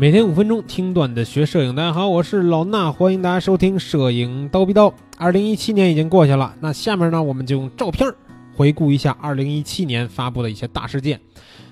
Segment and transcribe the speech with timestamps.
[0.00, 4.88] 每天五分钟听段子学摄影，大家好，我是老衲，欢迎大家收听《摄影刀逼刀》。
[5.16, 8.08] 二零一七年已经过去了，那下面呢，我们就用照片
[8.54, 11.20] 回顾一下二零一七年发布的一些大事件。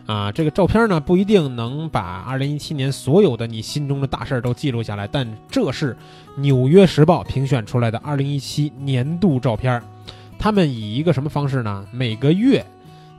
[0.06, 5.94] 啊，这个照片呢不一定能把二零一七年所有的你心中的大事儿都记录下来，但这是
[6.40, 9.80] 《纽约时报》评选出来的二零一七年度照片。
[10.36, 11.86] 他们以一个什么方式呢？
[11.92, 12.66] 每个月。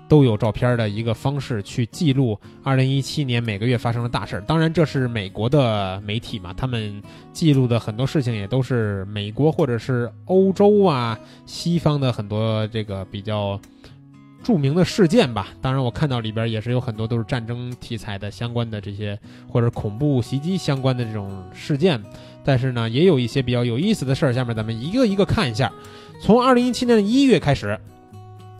[0.07, 4.41] 都有照片的一个方式去记录二零一七年每个月发生的大事儿。
[4.41, 7.01] 当然，这是美国的媒体嘛，他们
[7.33, 13.59] 记录的很多事情也都是美国或者是欧洲啊、西方的很多这个比较
[14.41, 15.49] 著名的事件吧。
[15.61, 22.01] 当然，我看到里边也是有很多都是战争题材的相关的这些，或者恐怖袭击相关的这种事件。
[22.45, 24.31] 但是呢，也有一些比较有意思的事儿。
[24.31, 25.69] 下面咱们一个一个看一下。
[26.21, 27.77] 从二零一七年的一月开始，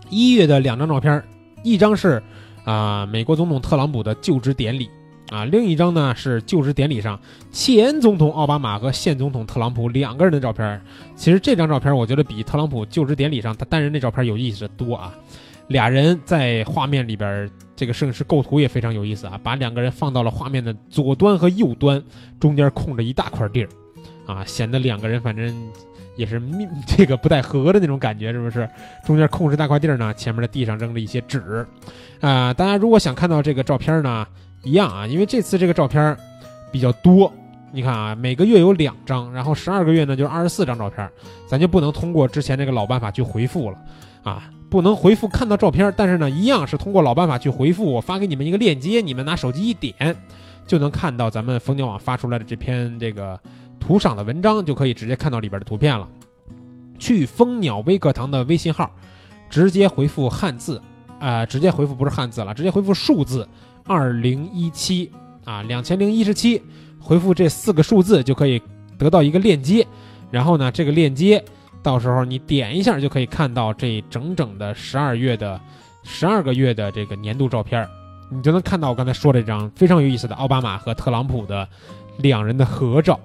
[0.09, 1.23] 一月的两张照片。
[1.67, 2.23] 一张是，
[2.63, 4.89] 啊，美国总统特朗普的就职典礼，
[5.30, 7.19] 啊，另一张呢是就职典礼上
[7.52, 10.81] 前总统奥巴马和现总统特朗普两个人的照片。
[11.14, 15.14] 其实这张照片我觉得比特朗普就职典礼上他单人那照片有意思的多啊。
[15.67, 22.02] 俩人在画面里边，这个摄影师构图也非常有意思啊，把两个人放到了画面的左端和右端，
[22.39, 23.69] 中间空着一大块地儿，
[24.25, 25.53] 啊，显得两个人反正。
[26.17, 28.67] 也是密这个不太合的那种感觉，是不是？
[29.05, 31.65] 中间空着大块地儿呢，前面的地上扔了一些纸，
[32.19, 34.27] 啊，大家如果想看到这个照片呢，
[34.63, 36.17] 一样啊，因为这次这个照片
[36.71, 37.31] 比较多，
[37.71, 41.07] 你看啊，每个月有两张，然后十二个月呢就是二十四张照片，
[41.47, 43.77] 咱就不能通过之前那个老办法去回复了，
[44.23, 50.15] 啊，不能回复看到照片，但是呢，一样是通过老办法去回复，我发给你们一个链接，你们拿手机一点，
[50.65, 53.39] 就能看到咱们蜂鸟网发出来的这篇这个。
[53.88, 56.05] 图赏的文章就可以直接看到里边的图片了。
[56.99, 58.91] 去蜂鸟微课堂的微信号，
[59.49, 60.81] 直接回复汉字，
[61.19, 63.47] 啊，直接回复不是汉字了，直接回复数字
[63.85, 65.09] 二零一七
[65.45, 66.61] 啊，两千零一十七，
[66.99, 68.61] 回复这四个数字就可以
[68.97, 69.88] 得到一个链接。
[70.29, 71.41] 然后呢，这个链接
[71.81, 75.57] 到时候你点一下就可以看到这整整的十二月的
[76.03, 77.88] 十二个月的这个年度照片，
[78.29, 81.66] 你就能看到我刚才说这张非常有意思的奥巴马和特朗普的
[82.17, 83.17] 两人的合照。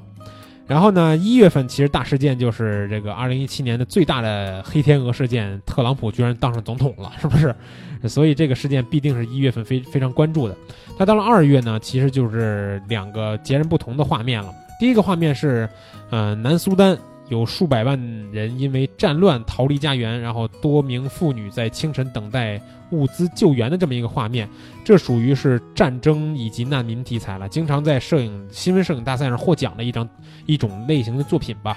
[0.67, 7.55] 然后呢，一月份其实大事件就是这个二零一七年的最大的黑天鹅事件，特朗普居然当上总统了，是不是？
[8.09, 10.56] 所以这个事件必定是一月份非非常关注的。
[10.99, 14.53] 那到了二月呢，其实就是两个截然不同的画面了。
[14.81, 15.69] 第一个画面是，
[16.11, 16.99] 呃，南苏丹。
[17.28, 17.99] 有数百万
[18.31, 22.60] 人因为战乱逃离家园，然后多名妇女在清晨等待
[22.91, 24.49] 物资救援的这么一个画面，
[24.84, 30.06] 这属于是战争以及难民题材了，经常在摄影新闻摄影大赛上获奖的一张
[30.47, 31.77] 一种类型的作品吧。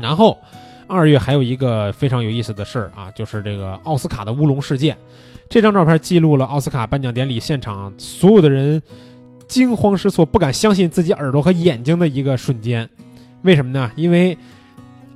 [0.00, 0.38] 然后
[0.86, 4.96] 二月还有一个非常有意思的事儿啊，就是这个奥斯卡的乌龙事件。
[5.50, 8.80] 这张照片记录了奥斯卡颁奖典礼现场所有的人
[9.48, 12.88] 惊慌失措、不敢相信自己耳朵和眼睛的一个瞬间。
[13.42, 13.90] 为什么呢？
[13.96, 14.36] 因为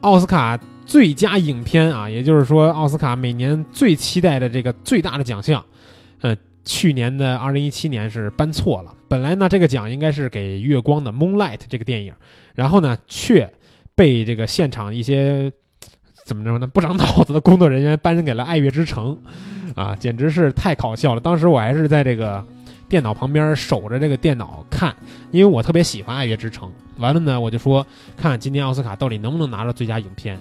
[0.00, 5.64] 奥斯卡最佳影片啊，也就是说奥斯卡每年最期待的这个最大的奖项，
[6.20, 8.92] 呃，去年的二零一七年是颁错了。
[9.08, 12.12] 本来呢，这个奖应该是给《月光》的《Moonlight》这个电影，
[12.54, 13.52] 然后呢，却
[13.94, 15.52] 被这个现场一些
[16.24, 19.16] 怎么着呢不长脑子的工作人员颁给了《爱乐之城》，
[19.80, 21.20] 啊，简直是太搞笑了。
[21.20, 22.44] 当时我还是在这个。
[22.88, 24.94] 电脑旁边守着这个电脑看，
[25.30, 26.68] 因为我特别喜欢《爱乐之城》。
[26.98, 27.86] 完了呢，我就说
[28.16, 30.38] 看今年奥斯卡到底能不能拿到最佳影片。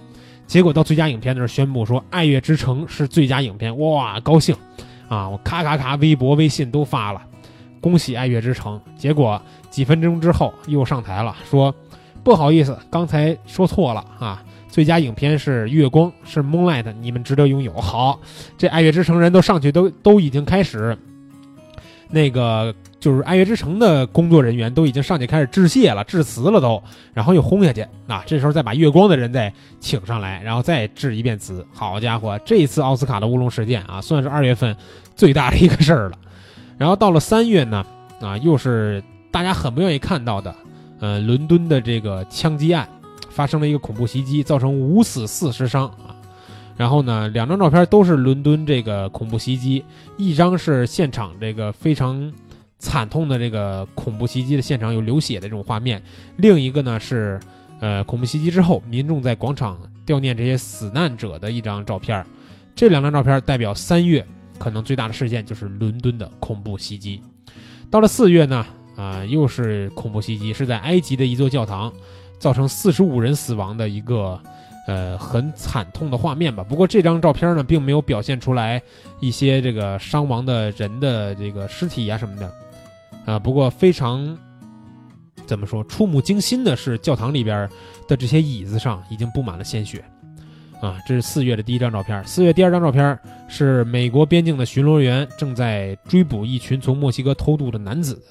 [0.48, 4.56] 结果到最佳影片的时候宣布说《爱乐之城》是最佳影片，哇，高兴
[5.10, 5.28] 啊！
[5.28, 7.22] 我咔咔咔，微博、微信都发了，
[7.82, 8.80] 恭喜《爱乐之城》。
[9.00, 9.42] 结果
[9.72, 11.74] 几分钟之后又上台了，说
[12.24, 17.74] 不好意思，刚才说错了啊，最佳影片是《月光》，是《Moonlight》，你们值得拥有。
[17.74, 18.20] 好，
[18.56, 20.96] 这《爱乐之城》人都上去，都都已经开始。
[22.16, 26.82] 那个就是爱乐之城的工作人员都已经上去开始致谢了、致辞了都，
[27.14, 28.24] 然后又轰下去啊！
[28.26, 31.68] 这时候再把月光的人再请上来，然后再致一遍辞。
[31.74, 34.74] 好家伙，这一次奥斯卡的乌龙事件啊，算是二月份
[35.14, 36.18] 最大的一个事儿了。
[36.78, 37.86] 然后到了三月呢，
[38.22, 40.56] 啊，又是大家很不愿意看到的，
[41.02, 42.88] 呃，伦敦的这个枪击案
[43.30, 45.92] 发生了一个恐怖袭击，造成五死四十伤。
[46.78, 49.84] 然后呢，两张照片都是伦敦这个恐怖袭击，
[50.18, 52.34] 一张是现场这个非常
[52.80, 56.04] 惨痛的这个恐怖袭击的现场有流血的这种画面，
[56.36, 57.40] 另一个呢是，
[57.80, 62.26] 呃，恐怖袭击之后民众在广场悼念这些死难者的一张照片。
[62.76, 64.26] 这两张照片代表三月
[64.60, 67.22] 可能最大的事件就是伦敦的恐怖袭击。
[67.90, 68.66] 到了四月呢，
[68.98, 71.94] 啊，又是恐怖袭击，是在埃及的一座教堂，
[72.38, 74.38] 造成四十五人死亡的一个。
[74.86, 76.64] 呃，很惨痛的画面吧。
[76.64, 78.82] 不过这张照片呢，并没有表现出来
[79.20, 82.52] 一些这个伤亡的人的这个尸体啊什么的，
[83.26, 84.38] 啊，不过非常
[85.46, 87.70] 怎么说触目惊心的是，教堂里边
[88.08, 90.04] 的这些椅子上已经布满了鲜血。
[90.82, 92.24] 啊，这是四月的第一张照片。
[92.28, 93.18] 四月第二张照片
[93.48, 98.22] 是美国边境的巡逻员正在追捕一群从墨西哥偷渡的男子。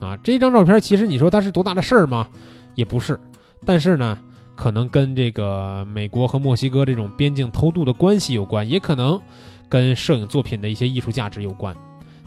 [0.00, 2.28] 啊，这张照片其实你说它是多大的事儿吗？
[2.74, 3.18] 也不是。
[3.64, 4.18] 但是呢，
[4.54, 9.20] 可能跟这个美国和墨西哥这种边境偷渡的关系有关，也可能
[9.68, 11.76] 跟摄影作品的一些艺术价值有关。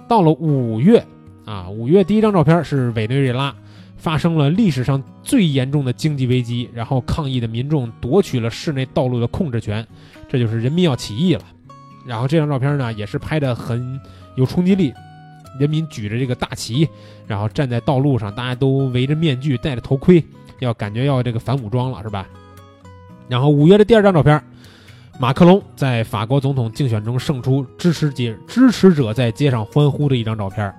[0.07, 1.05] 到了五月，
[1.45, 3.53] 啊，五月第一张照片是委内瑞拉。
[3.99, 9.85] 发生了历史上最严重的经济危机，然后抗议的民众夺取了市内道路的控制权，
[10.29, 11.41] 这就是人民要起义了。
[12.05, 13.99] 然后这张照片呢，也是拍的很
[14.35, 14.93] 有冲击力，
[15.59, 16.87] 人民举着这个大旗，
[17.25, 20.23] 然后站在道路上，大家都围着面具，戴着头盔，
[20.59, 22.27] 要感觉要这个反武装了，是吧？
[23.27, 24.41] 然后五月的第二张照片，
[25.19, 30.73] 马克龙在法国总统竞选中胜出，支持者支持者在街上欢呼的一张照片。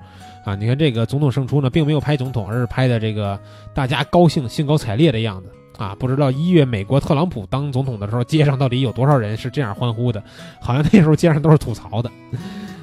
[0.45, 3.39] 啊，你看这个总统胜出呢，并没有拍总统，而是拍的这个
[3.75, 5.95] 大家高兴、兴高采烈的样子啊！
[5.99, 10.23] 不知道一月美国特朗普当总统的时候，街上到底有多少人是这样欢呼的？
[10.59, 12.11] 好像那时候街上都是吐槽的。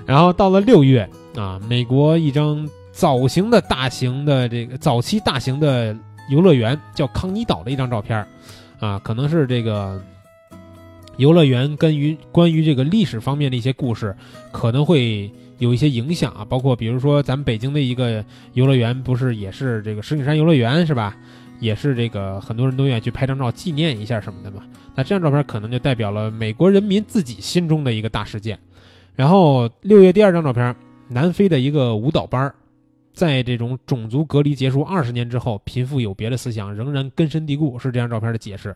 [0.06, 5.96] 然后到了六月啊，美国一张早型的大型的这个早期大型的
[6.30, 8.25] 游乐园叫康尼岛的一张照片
[8.80, 10.01] 啊，可能是这个
[11.18, 14.16] 游乐园跟于关于这个历史方面的一些故事，
[14.51, 15.31] 可能会。
[15.57, 18.22] 有一些影响啊，包括比如说咱们北京的一个
[18.56, 21.16] 游乐园，不是也是这个石景山游乐园是吧？
[21.62, 24.63] 也是这个很多人都愿意去拍张照纪念一下什么的嘛。
[24.95, 28.60] 那这张照片可能就代表了美国人民自己心中的一个大事件。
[29.16, 30.75] 然后六月第二张照片，
[31.07, 32.56] 南非的一个舞蹈班儿，
[33.16, 38.76] 在这种种族隔离结束二十年之后，贫富有别的思想仍然根深蒂固，是这张照片的解释。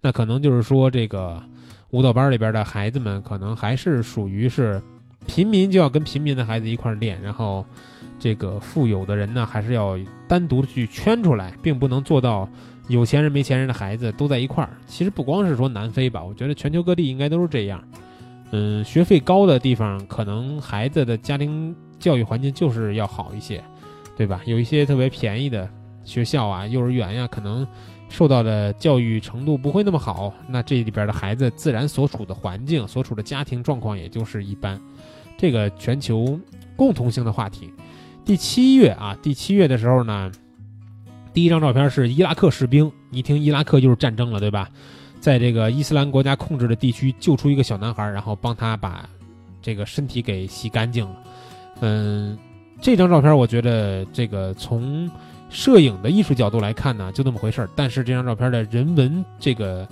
[0.00, 1.42] 那可能就是说这个
[1.90, 4.80] 舞蹈班里边的孩子们，可能还是属于是。
[5.26, 7.62] 平民就要跟平民的孩子一块练，然后，
[8.18, 12.48] 这个富有的人呢，还是要单独的去圈出来，并不能做到
[12.88, 14.70] 有钱人没钱人的孩子都在一块儿。
[14.86, 17.82] 其实不光是说南非吧，我觉得全球各地应该都是这样。
[18.52, 23.62] 嗯，学费高的地方，可能孩子的家庭教育环境就是要好一些，
[24.18, 24.42] 对吧？
[24.46, 25.70] 有一些特别便宜的
[26.02, 27.64] 学校啊，幼儿园呀，可能
[28.08, 34.76] 受到的教育程度不会那么好，那这里边的孩子自然所处的环境、所处的家庭状况也就是一般。
[35.36, 36.36] 这个全球
[36.74, 37.72] 共同性的话题，
[38.24, 40.32] 第七月啊，第七月的时候呢，
[41.32, 44.68] 第一张照片是伊拉克士兵，一听伊拉克就是战争了，对吧？
[45.20, 49.08] 在这个伊斯兰国家控制的地区救出一个小男孩，然后帮他把
[49.62, 51.16] 这个身体给洗干净了。
[51.80, 52.36] 嗯，
[52.80, 55.10] 这张照片我觉得这个从
[55.50, 57.68] 摄影的艺术角度来看呢，就那么回事儿。
[57.74, 59.86] 但是这张照片的人文这个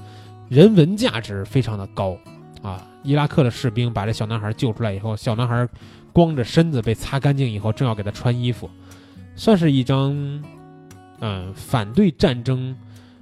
[0.48, 2.16] 人文价值非常的高。
[2.62, 2.84] 啊！
[3.04, 5.68] 伊拉克的士兵把这小男孩救出来以后，小男孩
[6.12, 8.68] 光着身子被擦干净以后，正要给他穿衣服，
[9.36, 10.10] 算是一张，
[11.20, 12.74] 嗯，反对战争，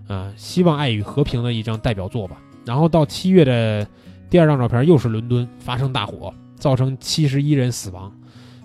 [0.08, 2.38] 啊，希望爱与和平的一张代表作吧。
[2.64, 3.86] 然后到七月的
[4.30, 8.10] 第二张照片，又是伦敦发生大火，造成七十一人死亡，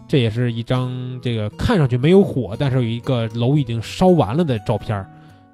[0.09, 0.91] 这也是一张
[1.21, 5.05] 这个看上去没有火，但是有一个楼已经烧完了的照片，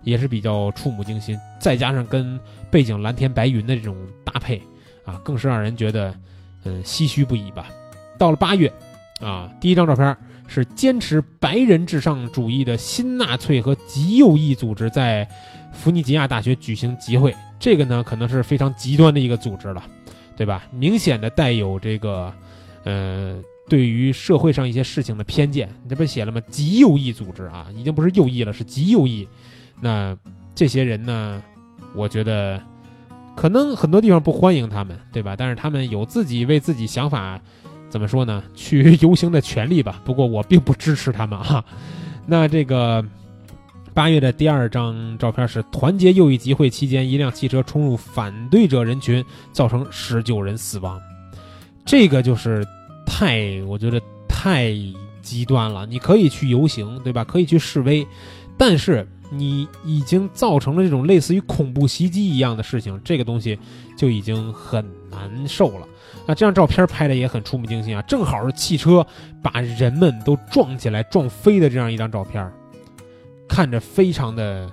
[0.01, 1.37] 也是比较触目惊心。
[1.59, 2.39] 再加上跟
[2.71, 4.59] 背景蓝天白云的这种搭配。
[5.05, 6.11] 啊，更是让人觉得，
[6.63, 7.67] 嗯，唏嘘不已吧。
[8.17, 8.73] 到了八月，
[9.21, 10.17] 啊，第一张照片
[10.47, 15.29] 是坚持白人至上主义的新纳粹和极右翼组织在
[15.71, 17.35] 弗尼吉亚大学举行集会。
[17.59, 19.83] 这个呢，可能是非常极端的一个组织了，
[20.35, 20.63] 对吧？
[20.71, 22.33] 明显的带有这个，
[22.83, 25.69] 呃，对于社会上一些事情的偏见。
[25.83, 26.39] 你这不写了吗？
[26.49, 29.27] 极右翼组织啊，已经不是右翼了，是极右翼。
[29.81, 30.17] 那
[30.53, 31.41] 这些人呢，
[31.93, 32.61] 我觉得。
[33.37, 35.35] 可能很多地方不欢迎他们，对吧？
[35.35, 37.37] 但是他们有自己为自己想法，
[37.89, 38.41] 怎么说呢？
[38.53, 40.01] 去游行的权利吧。
[40.05, 41.61] 不过我并不支持他们哈。
[42.25, 43.05] 那这个
[43.93, 50.97] 八月的第二张照片是团结右翼集会期间，一辆汽车冲入反对者人群，造成十九人死亡。
[51.83, 52.65] 这个就是
[53.17, 54.73] 太，我觉得太
[55.21, 55.85] 极端了。
[55.85, 57.23] 你可以去游行，对吧？
[57.23, 58.05] 可以去示威，
[58.57, 59.07] 但是。
[59.31, 63.57] 你已经造成了这种类似于恐怖袭击一样的事情，这个东西
[63.97, 65.87] 就已经很难受了。
[66.27, 69.05] 那这张照片拍的也很触目惊心啊，正好是汽车
[69.41, 72.49] 把人们都撞起来、撞飞的这样一张照片，
[73.49, 74.69] 看着非常的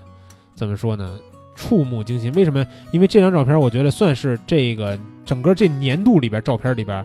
[0.55, 1.19] 怎么说呢？
[1.57, 2.31] 触目惊心。
[2.35, 2.65] 为什么？
[2.93, 7.05] 因为这张照片我觉得算是这个整个这年度里边照片里边，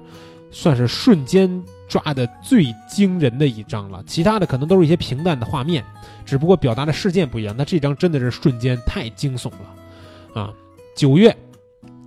[0.57, 1.63] 算是瞬间。
[1.89, 5.81] 抓的最惊人的一张了，其他的可能都是一些平淡的画面，
[6.25, 7.55] 只不过表达的事件不一样。
[7.57, 10.53] 那这张真的是瞬间太惊悚了，啊！
[10.97, 11.33] 九月，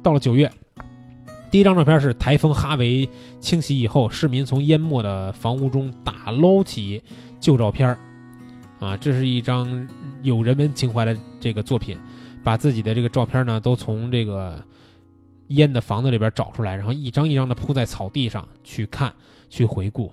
[0.02, 0.52] 到了九月，
[1.50, 3.08] 第一张照片是台风哈维
[3.40, 7.02] 侵袭以后，市民从淹没的房屋中打捞起
[7.40, 7.96] 旧照片
[8.80, 9.88] 啊，这是一张
[10.20, 11.96] 有人文情怀的这个作品，
[12.44, 14.62] 把自己的这个照片呢都从这个
[15.50, 19.12] 烟的房子里边找出来，然后一张一张的铺在草地上去看、
[19.48, 20.10] 去回顾。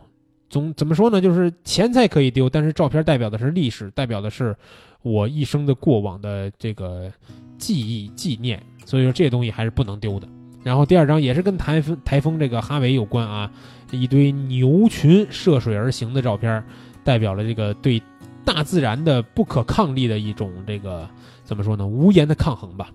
[0.49, 1.19] 总怎么说呢？
[1.19, 4.55] 就是钱财可以丢，但是照片代表的是历史，代表的是
[5.01, 7.11] 我一生的过往的这个
[7.57, 10.27] 记忆纪念，所以说这东西还是不能丢的。
[10.63, 13.51] 然后第二张也是跟台风台风这个哈维有关啊，
[13.91, 16.63] 一堆牛群涉水而行的照片，
[17.03, 18.01] 代表了这个对
[18.43, 21.07] 大自然的不可抗力的一种这个
[21.43, 21.85] 怎么说呢？
[21.85, 22.89] 无言的抗衡吧。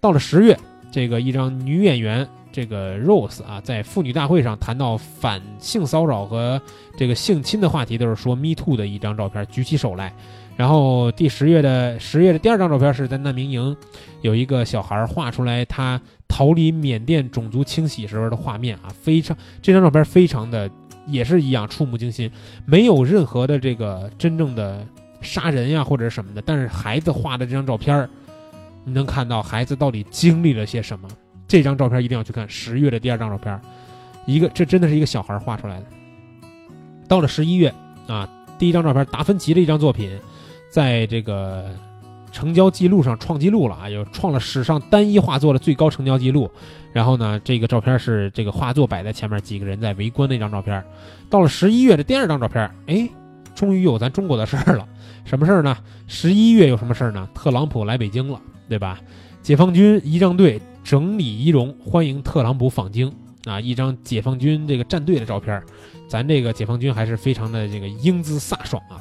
[0.00, 0.58] 到了十月，
[0.90, 2.26] 这个一张女演员。
[2.50, 6.60] 这个 Rose 啊，在妇女大会上谈到反性骚扰和
[6.96, 10.12] 这个性侵的话题，都是说 Me Too 的一张照片，举起手来。
[10.56, 13.76] 然后第十月的十月的第二张照片是在难民营，
[14.22, 20.68] 有一个小孩画出来他逃离缅甸种族清洗时候的画面啊，非常这张照片非常的
[21.06, 22.28] 也是一样触目惊心，
[22.64, 24.84] 没有任何的这个真正的
[25.20, 28.08] 杀人呀或者什么的，但是孩子画的这张照片，
[28.88, 31.06] 你能看到孩子到底经历了些什么。
[31.46, 32.48] 这张照片一定要去看。
[32.48, 33.60] 十月的第二张照片，
[34.26, 35.86] 一个这真的是一个小孩画出来的。
[37.06, 37.72] 到了十一月
[38.06, 38.28] 啊，
[38.58, 40.18] 第一张照片达芬奇的一张作品，
[40.70, 41.66] 在这个
[42.32, 46.50] 成交记录上创纪录了啊，又创了史上单一画作的最高成交记录。
[46.92, 50.82] 然后呢，这个照片是这个画作摆在前面，几个人在围观那张照片。
[51.30, 53.08] 到了十一月的第二张照片，哎，
[53.58, 54.86] 终于有咱中国的事儿了。
[55.24, 55.76] 什么事儿呢？
[56.06, 57.28] 十一月有什么事儿呢？
[57.34, 59.00] 特朗普来北京了，对吧？
[59.42, 60.60] 解放军仪仗队。
[60.84, 63.12] 整理仪容，欢迎特朗普访京
[63.44, 63.60] 啊！
[63.60, 65.62] 一张解放军这个战队的照片，
[66.08, 68.96] 咱这个解放军还是非常的这个英姿飒爽啊！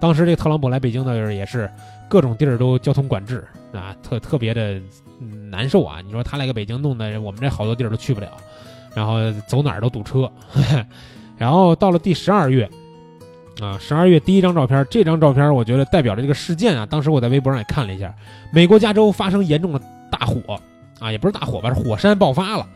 [0.00, 1.70] 当时这个特朗普来北京的时候，也是
[2.08, 4.80] 各种地儿都交通管制啊，特特别的
[5.48, 6.00] 难受啊！
[6.04, 8.26] 你说他来个北京，弄得我们这好多地儿都去不了，
[8.92, 10.28] 然后走哪儿都堵车。
[11.38, 12.68] 然后到了第十二月
[13.60, 16.86] 啊，十二月第一张照片，这张照片我觉得代表着这个事件啊。
[16.86, 18.14] 当时我在微博上也看了一下，
[18.52, 20.58] 美国加州发生严重的大火。
[21.00, 22.66] 啊，也不是大火吧，是火山爆发了，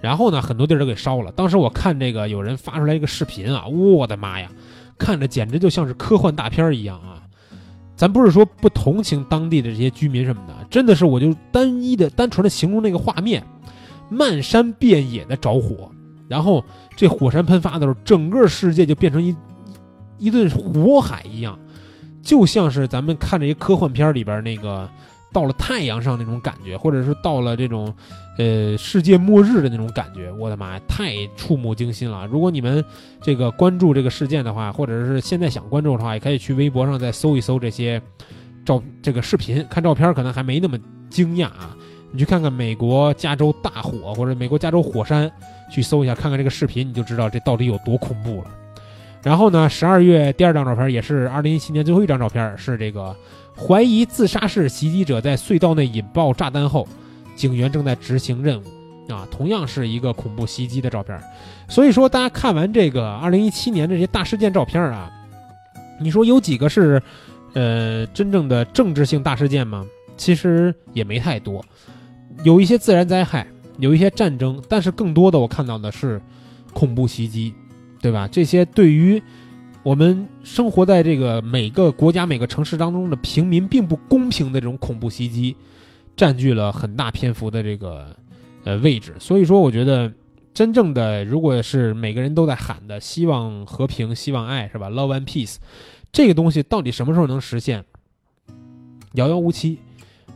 [0.00, 1.30] 然后呢，很多地儿都给烧了。
[1.30, 4.50] 当时我看这个有人发出来一个视频啊，我的妈呀，
[4.98, 7.22] 看着简直就像是科幻大片一样啊！
[7.94, 13.44] 咱不是说不同情当地的这些居民什么的，真的是我就单一的、单纯的形容那个画面，
[14.08, 15.88] 漫山遍野的着火，
[16.26, 16.64] 然后
[16.96, 19.32] 这火山喷发的时候，整个世界就变成一
[20.18, 21.58] 一顿火海一样，
[22.22, 24.88] 就像是咱们看这些科幻片里边那个。
[25.30, 27.94] 到了太阳上那种感觉，或者是到了这种，
[28.38, 32.26] 呃，世界末日的那种感觉，我的妈呀，太触目惊心了！
[32.26, 32.82] 如果你们
[33.20, 38.00] 这个关注这个事件的话，或者是现在想关注的话，也可以去微博上再搜一搜这些
[38.64, 40.78] 照这个视频，看照片可能还没那么
[41.10, 41.76] 惊讶啊。
[42.10, 45.30] 你去看看美国加州大火或者美国加州火山，
[45.70, 48.50] 去搜一下，看看这个视频，你就知道这到底有多恐怖了。
[49.22, 53.14] 然后呢，十二月第二张照片也是二零一七年最后一张照片，是这个。
[53.60, 56.86] 怀疑自杀式袭击者在隧道内引爆炸弹后，
[57.34, 61.20] 警员正在执行任务，啊，同样是一个恐怖袭击的照片。
[61.68, 65.10] 所以说，大家看完这个二零一七年这些大事件照片啊，
[66.00, 67.02] 你说有几个是，
[67.54, 69.84] 呃，真正的政治性大事件吗？
[70.16, 71.60] 其实也没太多，
[72.44, 73.44] 有一些自然灾害，
[73.78, 76.22] 有一些战争，但是更多的我看到的是
[76.72, 77.52] 恐怖袭击，
[78.00, 78.28] 对吧？
[78.28, 79.22] 这些对于。
[79.84, 85.56] 我们生活在这个每个国家、每个城市当中的平民并不公平的这种恐怖袭击，
[86.14, 88.14] 占据了很大篇幅的这个
[88.64, 89.14] 呃位置。
[89.18, 90.12] 所以说，我觉得
[90.52, 95.56] 真正的如果是每个人都在喊的希望和平、希望爱，是吧？Love and peace，
[96.12, 97.82] 这个东西到底什么时候能实现？
[99.14, 99.78] 遥遥无期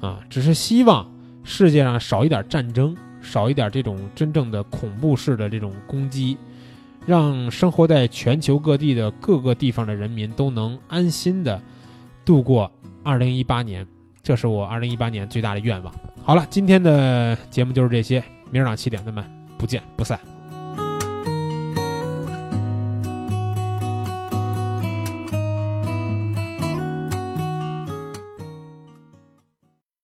[0.00, 0.20] 啊！
[0.30, 6.38] 只是希望世界上少一点战争，少一点这种真正的恐怖式的这种攻击。
[7.06, 11.60] 让生活在全球各地的各个地方的人民都能安心的
[12.24, 12.70] 度过
[13.02, 13.86] 二零一八年，
[14.22, 15.92] 这是我二零一八年最大的愿望。
[16.22, 19.24] 好了，今天的节目就是这些，明儿早上七点咱们
[19.58, 20.18] 不见不散。